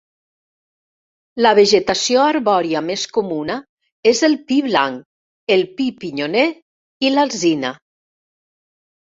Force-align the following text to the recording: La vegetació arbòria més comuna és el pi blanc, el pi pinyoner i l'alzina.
La 1.45 1.51
vegetació 1.59 2.23
arbòria 2.29 2.81
més 2.87 3.03
comuna 3.17 3.57
és 4.13 4.23
el 4.29 4.37
pi 4.49 4.59
blanc, 4.69 5.05
el 5.57 5.65
pi 5.77 5.91
pinyoner 6.05 6.47
i 7.11 7.15
l'alzina. 7.17 7.77